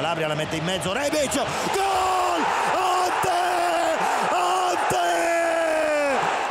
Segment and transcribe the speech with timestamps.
[0.00, 2.42] Calabria la mette in mezzo, Rebic, gol!
[2.72, 3.28] Ante!
[4.30, 5.04] Ante!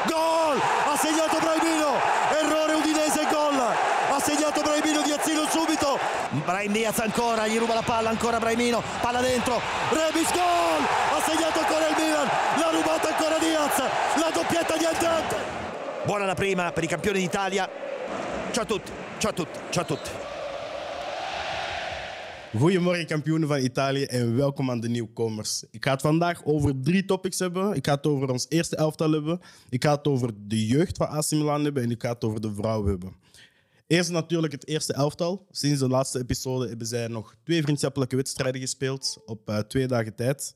[0.06, 0.62] Gol!
[0.86, 1.96] Ha segnato Braimino,
[2.30, 3.58] errore Udinese, gol!
[3.58, 5.98] Ha segnato Braimino, Diazzino subito,
[6.30, 9.59] Brahim Diaz ancora, gli ruba la palla ancora Braimino, palla dentro,
[9.90, 10.86] Rebic, gol!
[11.16, 13.80] Ha segnato ancora il Milan, l'ha rubata ancora Diaz,
[14.13, 15.36] la doppietta di Ante!
[16.04, 17.68] Buona la prima per i campioni d'Italia.
[18.52, 20.38] Ciao a tutti, ciao a tutti, ciao a tutti.
[22.58, 25.63] Goedemorgen kampioenen van Italië en welkom aan de nieuwkomers.
[25.71, 27.73] Ik ga het vandaag over drie topics hebben.
[27.76, 29.40] Ik ga het over ons eerste elftal hebben.
[29.70, 32.41] Ik ga het over de jeugd van AC Milan hebben en ik ga het over
[32.41, 33.13] de vrouwen hebben.
[33.88, 35.45] Eerst natuurlijk het eerste elftal.
[35.52, 40.16] Sinds de laatste episode hebben zij nog twee vriendschappelijke wedstrijden gespeeld op uh, twee dagen
[40.16, 40.55] tijd.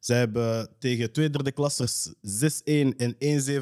[0.00, 2.12] Zij hebben tegen twee derde klassers 6-1
[2.64, 3.16] en 1-7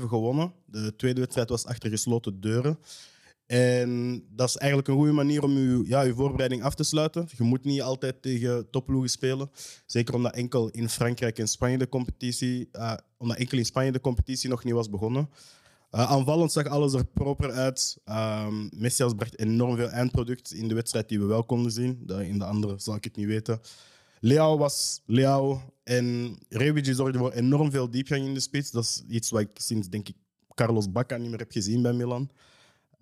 [0.08, 0.52] gewonnen.
[0.66, 2.78] De tweede wedstrijd was achter gesloten deuren.
[3.50, 7.28] En dat is eigenlijk een goede manier om je, ja, je voorbereiding af te sluiten.
[7.36, 9.50] Je moet niet altijd tegen topploegen spelen.
[9.86, 14.00] Zeker omdat enkel in Frankrijk en Spanje de competitie, uh, omdat enkel in Spanje de
[14.00, 15.28] competitie nog niet was begonnen.
[15.90, 17.96] Uh, aanvallend zag alles er proper uit.
[18.04, 22.02] Um, Messias bracht enorm veel eindproduct in de wedstrijd die we wel konden zien.
[22.06, 23.60] In de andere zal ik het niet weten.
[24.20, 25.62] Leao was Leao.
[25.82, 28.70] En Rebic zorgde voor enorm veel diepgang in de spits.
[28.70, 30.16] Dat is iets wat ik sinds, denk ik,
[30.54, 32.30] Carlos Bacca niet meer heb gezien bij Milan.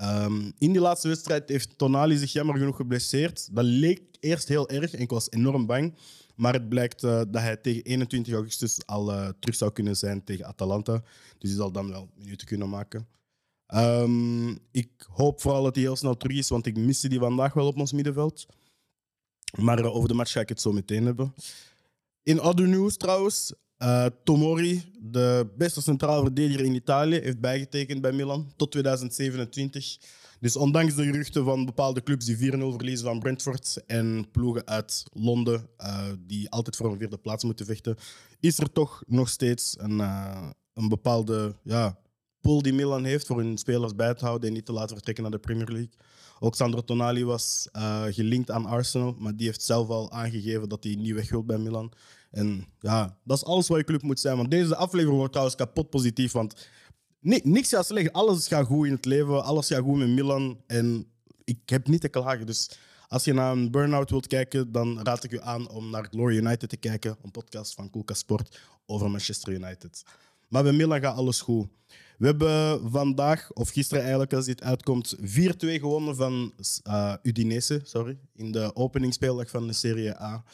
[0.03, 3.55] Um, in die laatste wedstrijd heeft Tonali zich jammer genoeg geblesseerd.
[3.55, 5.95] Dat leek eerst heel erg en ik was enorm bang.
[6.35, 10.25] Maar het blijkt uh, dat hij tegen 21 augustus al uh, terug zou kunnen zijn
[10.25, 11.03] tegen Atalanta.
[11.39, 13.09] Dus hij zal dan wel minuten kunnen maken.
[13.75, 17.53] Um, ik hoop vooral dat hij heel snel terug is, want ik miste die vandaag
[17.53, 18.47] wel op ons middenveld.
[19.57, 21.35] Maar uh, over de match ga ik het zo meteen hebben.
[22.23, 28.13] In other news trouwens, uh, Tomori, de beste centraal verdediger in Italië, heeft bijgetekend bij
[28.13, 29.99] Milan tot 2027.
[30.41, 35.05] Dus ondanks de geruchten van bepaalde clubs die 4-0 verliezen van Brentford en ploegen uit
[35.13, 37.97] Londen uh, die altijd voor een vierde plaats moeten vechten,
[38.41, 41.99] is er toch nog steeds een, uh, een bepaalde ja,
[42.41, 45.23] pool die Milan heeft voor hun spelers bij te houden en niet te laten vertrekken
[45.23, 45.93] naar de Premier League.
[46.41, 50.85] Ook Sandro Tonali was uh, gelinkt aan Arsenal, maar die heeft zelf al aangegeven dat
[50.85, 51.93] hij niet weg wil bij Milan.
[52.31, 54.37] En ja, dat is alles wat je club moet zijn.
[54.37, 56.33] Want deze aflevering wordt trouwens kapot positief.
[56.33, 56.69] Want
[57.21, 58.13] niks gaat slecht.
[58.13, 59.45] Alles gaat goed in het leven.
[59.45, 60.61] Alles gaat goed met Milan.
[60.67, 61.07] En
[61.45, 62.47] ik heb niet te klagen.
[62.47, 62.71] Dus
[63.09, 66.37] als je naar een burn-out wilt kijken, dan raad ik u aan om naar Glory
[66.37, 67.17] United te kijken.
[67.23, 70.03] Een podcast van Koelka Sport over Manchester United.
[70.49, 71.69] Maar bij Milan gaat alles goed.
[72.19, 75.21] We hebben vandaag, of gisteren eigenlijk als dit uitkomt, 4-2
[75.59, 76.53] gewonnen van
[76.89, 80.45] uh, Udinese sorry, in de openingsspeeldag van de Serie A.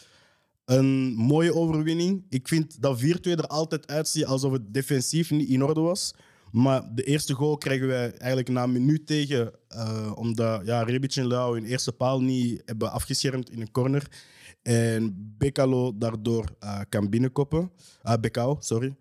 [0.65, 2.25] Een mooie overwinning.
[2.29, 6.15] Ik vind dat 4-2 er altijd uitziet alsof het defensief niet in orde was.
[6.53, 11.31] Maar de eerste goal krijgen wij eigenlijk na minuut tegen, uh, omdat ja, Rebic en
[11.31, 14.09] hun eerste paal niet hebben afgeschermd in een corner.
[14.63, 17.71] En Bekalo daardoor uh, kan binnenkoppen.
[18.05, 18.97] Uh, Bekao, sorry.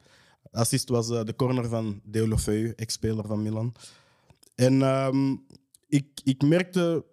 [0.54, 3.74] Assist was de corner van Deulofeu, ex-speler van Milan.
[4.56, 5.46] En um,
[5.88, 7.06] ik, ik merkte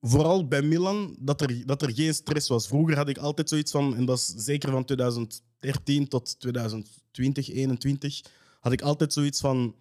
[0.00, 2.66] vooral bij Milan dat er, dat er geen stress was.
[2.66, 8.22] Vroeger had ik altijd zoiets van, en dat is zeker van 2013 tot 2020, 2021,
[8.60, 9.74] had ik altijd zoiets van,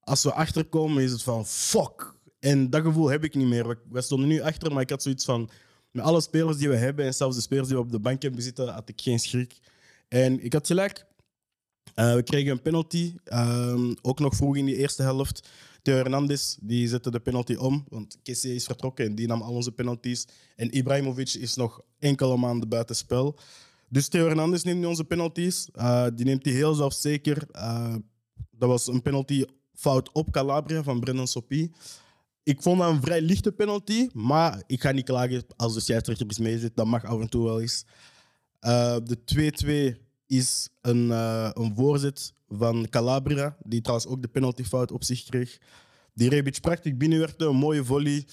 [0.00, 2.14] als we achterkomen is het van fuck.
[2.38, 3.78] En dat gevoel heb ik niet meer.
[3.90, 5.50] We stonden nu achter, maar ik had zoiets van,
[5.90, 8.22] met alle spelers die we hebben en zelfs de spelers die we op de bank
[8.22, 9.58] hebben zitten, had ik geen schrik.
[10.08, 11.06] En ik had gelijk.
[11.98, 15.48] Uh, we kregen een penalty, um, ook nog vroeg in die eerste helft.
[15.82, 19.52] Theo Hernandez die zette de penalty om, want Kessie is vertrokken en die nam al
[19.52, 20.26] onze penalties.
[20.56, 23.38] En Ibrahimovic is nog enkele maanden buitenspel.
[23.88, 25.68] Dus Theo Hernandez neemt nu onze penalties.
[25.74, 27.46] Uh, die neemt hij heel zelfzeker.
[27.52, 27.94] Uh,
[28.50, 29.44] dat was een penalty
[29.74, 31.72] fout op Calabria van Brendan Sopi.
[32.42, 36.26] Ik vond dat een vrij lichte penalty, maar ik ga niet klagen als de scheidsrechter
[36.26, 36.76] eens mee zit.
[36.76, 37.84] Dat mag af en toe wel eens.
[38.60, 45.04] De 2-2 is een, uh, een voorzet van Calabria, die trouwens ook de penaltyfout op
[45.04, 45.58] zich kreeg.
[46.14, 48.26] Die Rebic prachtig binnenwerkte, een mooie volley.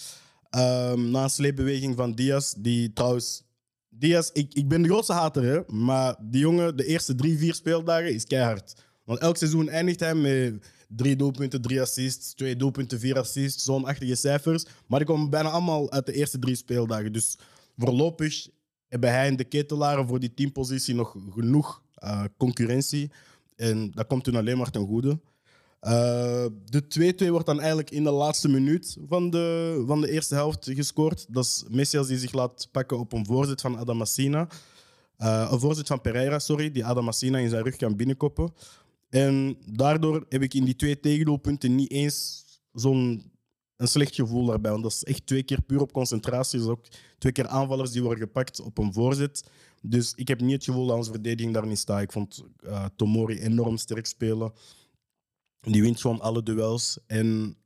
[0.56, 3.44] Um, na een sleepbeweging van Diaz, die trouwens...
[3.90, 7.54] Diaz, ik, ik ben de grootste hater, hè, maar die jongen, de eerste drie, vier
[7.54, 8.84] speeldagen, is keihard.
[9.04, 13.86] Want elk seizoen eindigt hij met drie doelpunten, drie assists, twee doelpunten, vier assists, zo'n
[13.86, 14.66] achtige cijfers.
[14.88, 17.14] Maar die komen bijna allemaal uit de eerste drie speeldagen.
[17.14, 17.38] Dus
[17.78, 18.48] voorlopig
[18.88, 23.12] hebben hij en de ketelaren voor die teampositie nog genoeg uh, concurrentie.
[23.56, 25.20] En dat komt hun alleen maar ten goede.
[25.82, 30.36] Uh, de 2-2 wordt dan eigenlijk in de laatste minuut van de, van de eerste
[30.36, 31.26] helft gescoord.
[31.30, 34.48] Dat is Messias die zich laat pakken op een voorzet van Adamasina.
[35.18, 38.54] Uh, een voorzet van Pereira, sorry, die Adamasina in zijn rug kan binnenkoppen.
[39.10, 43.32] En daardoor heb ik in die twee tegendoelpunten niet eens zo'n
[43.78, 44.72] een slecht gevoel daarbij.
[44.72, 46.60] Want dat is echt twee keer puur op concentratie.
[46.60, 46.86] Dus ook
[47.18, 49.50] twee keer aanvallers die worden gepakt op een voorzet.
[49.90, 52.02] Dus ik heb niet het gevoel dat onze verdediging daar niet staat.
[52.02, 54.54] Ik vond uh, Tomori enorm sterk spelen.
[55.62, 56.98] Die wint gewoon alle duels.
[57.08, 57.58] En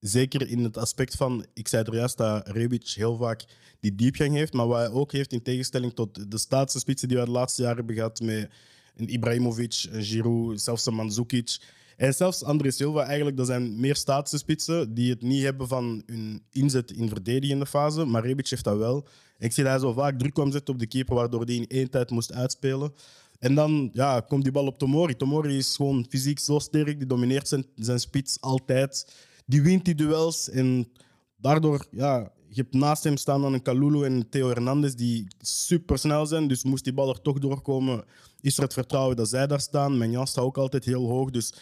[0.00, 3.44] zeker in het aspect van, ik zei er juist dat Rebic heel vaak
[3.80, 7.18] die diepgang heeft, maar wat hij ook heeft in tegenstelling tot de staatse spitsen die
[7.18, 8.50] we de laatste jaren hebben gehad met
[8.94, 11.58] een Ibrahimovic, een Giroud, zelfs een Mandzukic.
[11.96, 16.02] En zelfs André Silva, eigenlijk, dat zijn meer staatse spitsen die het niet hebben van
[16.06, 18.04] hun inzet in verdedigende fase.
[18.04, 19.06] Maar Rebic heeft dat wel.
[19.38, 21.66] Ik zie dat hij zo vaak druk kwam zetten op de keeper, waardoor hij in
[21.66, 22.92] één tijd moest uitspelen.
[23.38, 25.16] En dan ja, komt die bal op Tomori.
[25.16, 29.14] Tomori is gewoon fysiek zo sterk, die domineert zijn, zijn spits altijd.
[29.46, 30.88] Die wint die duels en
[31.36, 35.98] daardoor, ja, je hebt naast hem staan dan een Kalulu en Theo Hernandez die super
[35.98, 36.48] snel zijn.
[36.48, 38.04] Dus moest die bal er toch doorkomen,
[38.40, 39.98] is er het vertrouwen dat zij daar staan.
[39.98, 41.30] Menjan staat ook altijd heel hoog.
[41.30, 41.54] Dus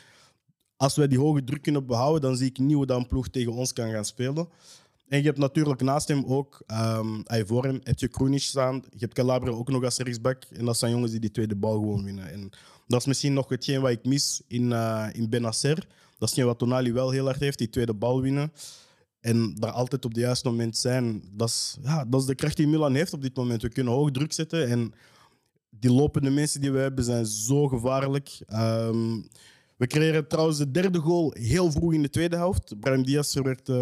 [0.85, 3.29] als wij die hoge druk kunnen behouden, dan zie ik niet hoe dat een ploeg
[3.29, 4.49] tegen ons kan gaan spelen.
[5.09, 8.75] En je hebt natuurlijk naast hem ook, um, voor hem heb je Kroenic staan.
[8.75, 10.45] Je hebt Calabria ook nog als rechtsback.
[10.53, 12.33] En dat zijn jongens die die tweede bal gewoon winnen.
[12.33, 12.51] En
[12.87, 15.87] dat is misschien nog hetgeen wat ik mis in, uh, in Benacer.
[16.19, 18.53] Dat is wat Tonali wel heel hard heeft, die tweede bal winnen.
[19.21, 21.23] En daar altijd op het juiste moment zijn.
[21.33, 23.63] Dat is, ja, dat is de kracht die Milan heeft op dit moment.
[23.63, 24.69] We kunnen hoog druk zetten.
[24.69, 24.93] En
[25.71, 28.41] die lopende mensen die we hebben zijn zo gevaarlijk.
[28.53, 29.29] Um,
[29.77, 32.81] we kregen trouwens de derde goal heel vroeg in de tweede helft.
[32.81, 33.73] Brahim Diaz verwerkte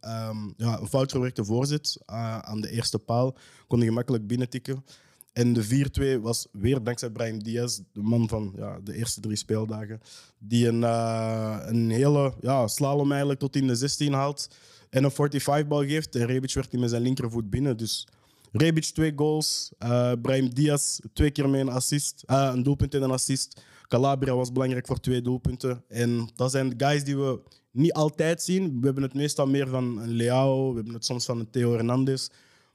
[0.00, 3.36] um, ja, een fout verwerkte voorzet uh, aan de eerste paal.
[3.66, 4.84] Kon hij gemakkelijk binnentikken.
[5.32, 5.88] En de
[6.18, 10.00] 4-2 was weer dankzij Brahim Diaz, de man van ja, de eerste drie speeldagen.
[10.38, 14.48] Die een, uh, een hele ja, slalom eigenlijk tot in de 16 haalt.
[14.90, 16.16] En een 45-bal geeft.
[16.16, 17.76] En Rebic werd hij met zijn linkervoet binnen.
[17.76, 18.08] Dus
[18.52, 19.72] Rebic twee goals.
[19.78, 22.22] Uh, Brahim Diaz twee keer mee een assist.
[22.26, 23.60] Een doelpunt en een assist.
[23.92, 25.84] Calabria was belangrijk voor twee doelpunten.
[25.88, 27.40] En dat zijn guys die we
[27.70, 28.80] niet altijd zien.
[28.80, 31.72] We hebben het meestal meer van een Leao, we hebben het soms van een Theo
[31.72, 32.28] Hernandez.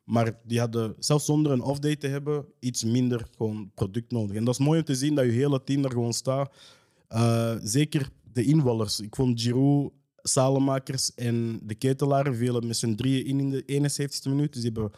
[0.04, 4.36] Maar die hadden, zelfs zonder een off-day te hebben, iets minder gewoon product nodig.
[4.36, 6.54] En dat is mooi om te zien dat je hele team daar gewoon staat.
[7.10, 9.00] Uh, zeker de invallers.
[9.00, 14.30] Ik vond Giroud, Salemakers en de Ketelaar vielen met z'n drieën in in de 71ste
[14.30, 14.54] minuut.
[14.54, 14.92] Dus die hebben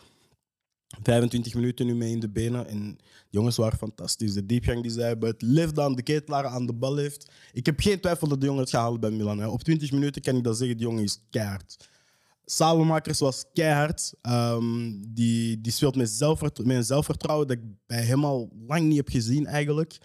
[1.01, 2.67] 25 minuten nu mee in de benen.
[2.67, 4.33] En de jongens waren fantastisch.
[4.33, 7.31] De diepgang die zij hebben, het lift aan de ketelaar aan de bal heeft.
[7.53, 9.39] Ik heb geen twijfel dat de jongen het gaat halen bij Milan.
[9.39, 9.47] Hè.
[9.47, 11.89] Op 20 minuten kan ik dat zeggen, de jongen is keihard.
[12.45, 14.13] Salemakers was keihard.
[14.21, 18.97] Um, die, die speelt met, zelfvertrouwen, een zelfvertrouwen dat ik bij hem al lang niet
[18.97, 19.97] heb gezien eigenlijk.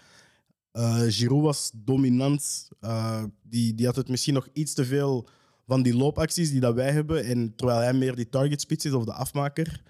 [0.73, 2.67] Uh, Giroud was dominant.
[2.81, 5.27] Uh, die, die had het misschien nog iets te veel
[5.67, 7.23] van die loopacties die dat wij hebben.
[7.23, 9.83] En terwijl hij meer die target spits is of de afmaker.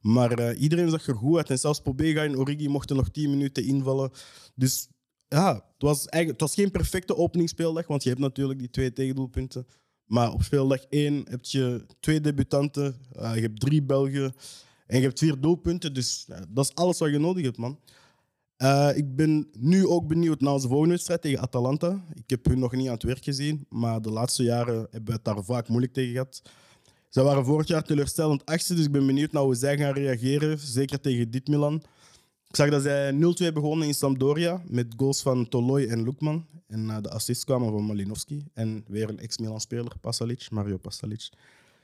[0.00, 1.50] Maar uh, iedereen zag er goed uit.
[1.50, 4.10] En zelfs Pobega en Origi mochten nog 10 minuten invallen.
[4.54, 4.88] Dus
[5.28, 8.92] ja, het was, eigenlijk, het was geen perfecte openingsspeeldag, want je hebt natuurlijk die twee
[8.92, 9.66] tegendoelpunten.
[10.04, 14.34] Maar op speeldag 1 heb je twee debutanten, uh, je hebt drie Belgen
[14.86, 15.94] en je hebt vier doelpunten.
[15.94, 17.78] Dus dat is alles wat je nodig hebt, man.
[18.62, 22.04] Uh, ik ben nu ook benieuwd naar onze volgende wedstrijd tegen Atalanta.
[22.14, 25.12] Ik heb hun nog niet aan het werk gezien, maar de laatste jaren hebben we
[25.12, 26.42] het daar vaak moeilijk tegen gehad.
[27.10, 30.58] Ze waren vorig jaar teleurstellend achtste, dus ik ben benieuwd naar hoe zij gaan reageren.
[30.58, 31.74] Zeker tegen dit Milan.
[32.48, 33.16] Ik zag dat zij 0-2
[33.52, 36.46] begonnen in Sampdoria met goals van Toloi en Lukman.
[36.66, 38.44] En uh, de assists kwamen van Malinowski.
[38.54, 41.28] En weer een ex-Milan-speler, Pasalic, Mario Pasalic.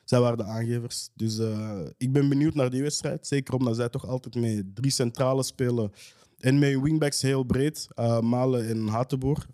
[0.04, 1.08] Zij waren de aangevers.
[1.14, 3.26] Dus uh, ik ben benieuwd naar die wedstrijd.
[3.26, 5.92] Zeker omdat zij toch altijd met drie centrale spelen.
[6.38, 7.88] En met wingbacks heel breed.
[7.96, 9.46] Uh, Malen en Hatenboer.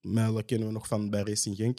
[0.00, 1.78] Malen kennen we nog van bij Racing Genk.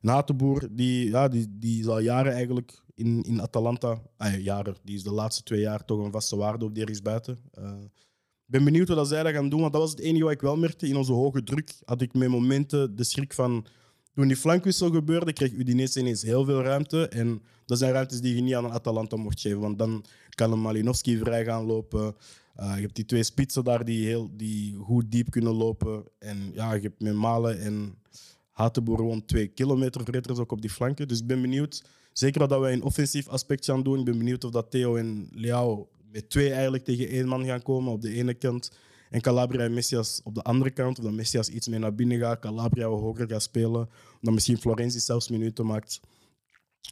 [0.00, 4.02] Natenboer, die, ja, die, die is al jaren eigenlijk in, in Atalanta.
[4.16, 7.38] Ah, jaren, die is de laatste twee jaar toch een vaste waarde op die rechtsbuiten.
[7.52, 7.72] Ik uh,
[8.44, 10.56] ben benieuwd wat zij dat gaan doen, want dat was het enige wat ik wel
[10.56, 10.88] merkte.
[10.88, 13.66] In onze hoge druk had ik met momenten de schrik van...
[14.14, 17.08] Toen die flankwissel gebeurde, kreeg Udinese ineens heel veel ruimte.
[17.08, 20.52] En dat zijn ruimtes die je niet aan een Atalanta mocht geven, want dan kan
[20.52, 22.16] een Malinowski vrij gaan lopen.
[22.60, 26.04] Uh, je hebt die twee spitsen daar die, heel, die goed diep kunnen lopen.
[26.18, 27.94] En ja, je hebt met Malen en
[28.58, 31.08] Hatenboer gewoon twee kilometer verder ook op die flanken.
[31.08, 31.84] Dus ik ben benieuwd.
[32.12, 33.98] Zeker dat wij een offensief aspect gaan doen.
[33.98, 37.62] Ik ben benieuwd of dat Theo en Leao met twee eigenlijk tegen één man gaan
[37.62, 38.72] komen op de ene kant.
[39.10, 40.98] En Calabria en Messias op de andere kant.
[40.98, 42.40] Of dat Messias iets meer naar binnen gaat.
[42.40, 43.88] Calabria hoger gaat spelen.
[44.20, 46.00] Dan misschien Florenzi zelfs minuten maakt.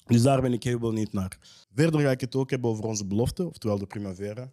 [0.06, 1.38] Dus daar ben ik heel benieuwd naar.
[1.74, 4.52] Verder ga ik het ook hebben over onze belofte, oftewel de Primavera.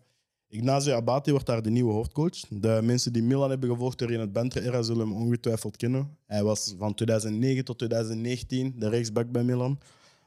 [0.53, 2.39] Ignacio Abate wordt daar de nieuwe hoofdcoach.
[2.49, 6.17] De mensen die Milan hebben gevolgd in het Bentre-era zullen hem ongetwijfeld kennen.
[6.25, 9.79] Hij was van 2009 tot 2019 de rechtsback bij Milan.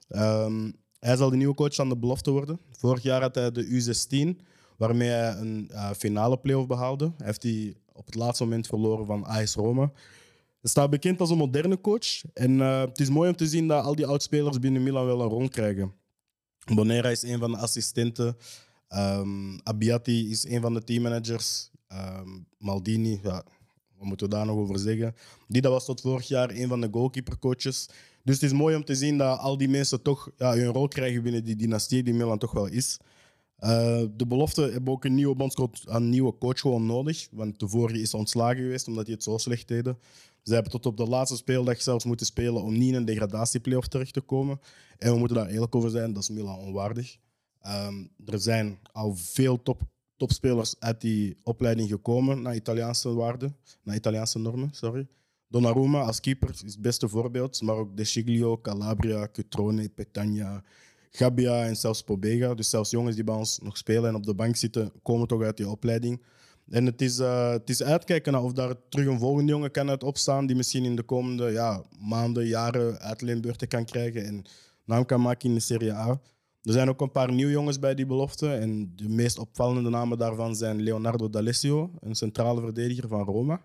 [0.09, 2.61] Um, hij zal de nieuwe coach aan de belofte worden.
[2.71, 4.43] Vorig jaar had hij de U16,
[4.77, 7.13] waarmee hij een uh, finale playoff behaalde.
[7.17, 9.93] Hij heeft die op het laatste moment verloren van AS Roma.
[10.63, 12.23] staat bekend als een moderne coach.
[12.33, 15.21] En eh, het is mooi om te zien dat al die oudspelers binnen Milan wel
[15.21, 15.93] een rol krijgen.
[16.75, 18.37] Bonera is een van de assistenten.
[18.89, 21.71] Um, Abbiati is een van de teammanagers.
[21.93, 23.45] Um, Maldini, ja,
[23.97, 25.15] wat moeten we daar nog over zeggen?
[25.49, 27.89] Die dat was tot vorig jaar een van de goalkeepercoaches.
[28.23, 30.89] Dus het is mooi om te zien dat al die mensen toch ja, hun rol
[30.89, 32.99] krijgen binnen die dynastie die Milan toch wel is.
[33.61, 37.29] Uh, de belofte hebben ook een nieuwe bondscoach, nieuwe coach gewoon nodig.
[37.31, 39.99] Want de vorige is ontslagen geweest omdat hij het zo slecht deden.
[40.43, 43.89] Ze hebben tot op de laatste speeldag zelfs moeten spelen om niet in een degradatieplayoff
[43.89, 44.61] terecht te komen.
[44.99, 47.17] En we moeten daar eerlijk over zijn, dat is Milan onwaardig.
[47.69, 49.81] Um, er zijn al veel top,
[50.17, 54.69] topspelers uit die opleiding gekomen naar Italiaanse waarden, naar Italiaanse normen.
[54.73, 55.07] Sorry.
[55.49, 60.63] Donnarumma als keeper is het beste voorbeeld, maar ook De Sciglio, Calabria, Cutrone, Petagna,
[61.11, 62.55] Gabbia en zelfs Pobega.
[62.55, 65.43] Dus zelfs jongens die bij ons nog spelen en op de bank zitten, komen toch
[65.43, 66.23] uit die opleiding.
[66.71, 70.03] En het is, uh, het is uitkijken of daar terug een volgende jongen kan uit
[70.03, 74.45] opstaan die misschien in de komende ja, maanden, jaren uitleenbeurten kan krijgen en
[74.85, 76.21] naam kan maken in de Serie A.
[76.67, 78.49] Er zijn ook een paar nieuwe jongens bij die belofte.
[78.49, 83.61] En de meest opvallende namen daarvan zijn Leonardo D'Alessio, een centrale verdediger van Roma.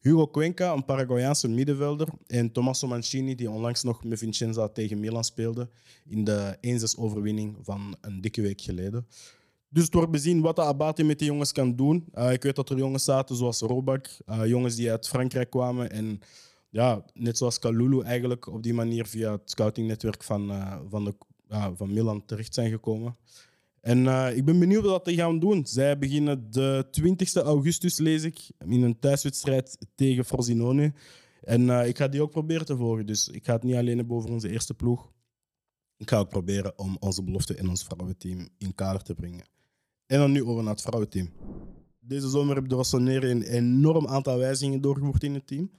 [0.00, 2.08] Hugo Cuenca, een Paraguayaanse middenvelder.
[2.26, 5.68] En Tommaso Mancini, die onlangs nog met Vincenza tegen Milan speelde.
[6.08, 9.06] In de 1-6-overwinning van een dikke week geleden.
[9.68, 12.04] Dus het wordt bezien wat de Abate met die jongens kan doen.
[12.14, 15.90] Uh, ik weet dat er jongens zaten zoals Robak, uh, jongens die uit Frankrijk kwamen.
[15.90, 16.20] En
[16.70, 21.14] ja, net zoals Kalulu eigenlijk op die manier via het scoutingnetwerk van, uh, van, de,
[21.48, 23.16] van Milan terecht zijn gekomen.
[23.80, 25.66] En ik ben benieuwd wat die gaan doen.
[25.66, 30.92] Zij beginnen de 20 augustus, lees ik, in een thuiswedstrijd tegen Frosinone.
[31.40, 33.06] En ik ga die ook proberen te volgen.
[33.06, 35.12] Dus ik ga het niet alleen hebben over onze eerste ploeg.
[35.96, 39.44] Ik ga ook proberen om onze belofte in ons vrouwenteam in kader te brengen.
[40.06, 41.30] En dan nu over naar het vrouwenteam.
[42.00, 45.70] Deze zomer heb de Rossoneri een enorm aantal wijzigingen doorgevoerd in het team.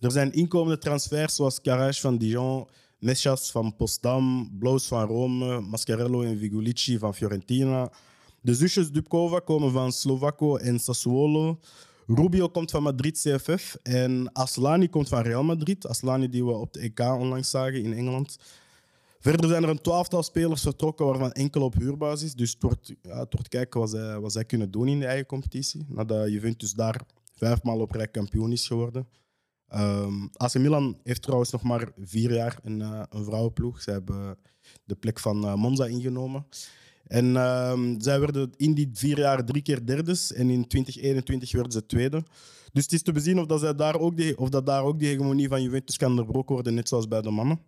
[0.00, 2.68] Er zijn inkomende transfers zoals Carrage van Dijon,
[3.04, 7.92] Messias van Postdam, Bloos van Rome, Mascarello en Vigulici van Fiorentina.
[8.40, 11.58] De zusjes Dubkova komen van Slovako en Sassuolo.
[12.06, 15.86] Rubio komt van Madrid CFF en Aslani komt van Real Madrid.
[15.86, 18.38] Aslani die we op de EK onlangs zagen in Engeland.
[19.18, 22.34] Verder zijn er een twaalftal spelers vertrokken, waarvan enkel op huurbasis.
[22.34, 25.86] Dus het wordt, ja, kijken wat zij, wat zij kunnen doen in de eigen competitie.
[25.88, 27.00] Nadat Juventus daar
[27.34, 29.06] vijfmaal op rij kampioen is geworden.
[29.74, 33.82] Um, AC Milan heeft trouwens nog maar vier jaar een, uh, een vrouwenploeg.
[33.82, 34.36] Ze hebben
[34.84, 36.46] de plek van uh, Monza ingenomen.
[37.06, 40.32] En um, zij werden in die vier jaar drie keer derdes.
[40.32, 42.22] En in 2021 werden ze tweede.
[42.72, 45.08] Dus het is te bezien of, dat, daar ook die, of dat daar ook die
[45.08, 47.60] hegemonie van Juventus kan onderbroken worden, net zoals bij de mannen.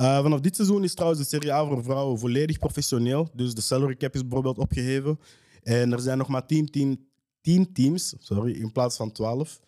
[0.00, 3.28] Uh, vanaf dit seizoen is trouwens de Serie A voor vrouwen volledig professioneel.
[3.34, 5.18] Dus de salary cap is bijvoorbeeld opgeheven.
[5.62, 6.96] En er zijn nog maar tien, team,
[7.40, 9.60] tien teams sorry, in plaats van twaalf.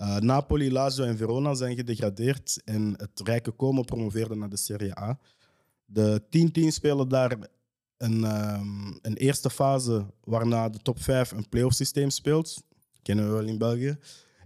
[0.00, 4.98] Uh, Napoli, Lazio en Verona zijn gedegradeerd en het Rijke Como promoveerde naar de Serie
[4.98, 5.18] A.
[5.84, 7.36] De tien teams spelen daar
[7.96, 12.62] een, um, een eerste fase waarna de top 5 een playoff systeem speelt.
[13.02, 13.98] Kennen we wel in België.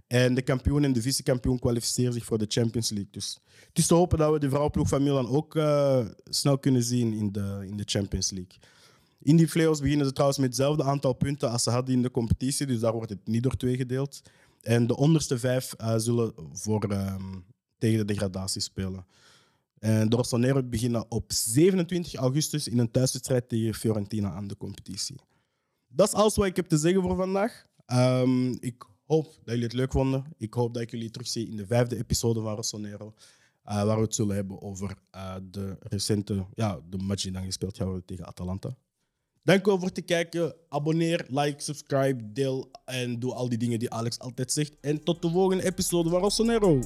[0.07, 3.11] En de kampioen en de vice-kampioen kwalificeren zich voor de Champions League.
[3.11, 6.83] Dus het is te hopen dat we de vrouwenploeg van Milan ook uh, snel kunnen
[6.83, 8.57] zien in de, in de Champions League.
[9.21, 12.11] In die playoffs beginnen ze trouwens met hetzelfde aantal punten als ze hadden in de
[12.11, 12.65] competitie.
[12.65, 14.21] Dus daar wordt het niet door twee gedeeld.
[14.65, 17.45] En de onderste vijf uh, zullen voor, um,
[17.77, 19.05] tegen de degradatie spelen.
[19.79, 25.15] En de Rossonero beginnen op 27 augustus in een thuiswedstrijd tegen Fiorentina aan de competitie.
[25.87, 27.65] Dat is alles wat ik heb te zeggen voor vandaag.
[27.87, 30.25] Um, ik hoop dat jullie het leuk vonden.
[30.37, 33.13] Ik hoop dat ik jullie terugzie in de vijfde episode van Rossonero.
[33.65, 34.97] Uh, waar we het zullen hebben over
[35.51, 38.77] de recente ja, de match die dan gespeeld gaat worden tegen Atalanta.
[39.45, 40.55] Dank u voor het kijken.
[40.69, 44.73] Abonneer, like, subscribe, deel en doe al die dingen die Alex altijd zegt.
[44.81, 46.79] En tot de volgende episode van Rossonero.